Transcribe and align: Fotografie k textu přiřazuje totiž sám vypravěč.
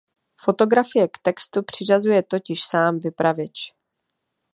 Fotografie 0.39 1.07
k 1.07 1.17
textu 1.21 1.63
přiřazuje 1.63 2.23
totiž 2.23 2.65
sám 2.65 2.99
vypravěč. 2.99 3.73